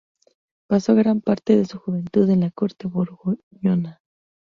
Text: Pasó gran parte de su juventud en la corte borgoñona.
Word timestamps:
Pasó 0.67 0.95
gran 0.95 1.21
parte 1.21 1.55
de 1.55 1.65
su 1.65 1.77
juventud 1.77 2.27
en 2.31 2.39
la 2.39 2.49
corte 2.49 2.87
borgoñona. 2.87 4.01